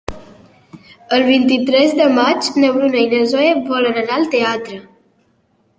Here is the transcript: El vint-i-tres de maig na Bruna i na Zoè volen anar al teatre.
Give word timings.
El 1.17 1.25
vint-i-tres 1.27 1.93
de 2.01 2.07
maig 2.15 2.49
na 2.63 2.73
Bruna 2.79 3.03
i 3.05 3.11
na 3.13 3.21
Zoè 3.35 3.53
volen 3.71 4.03
anar 4.05 4.19
al 4.21 4.29
teatre. 4.37 4.81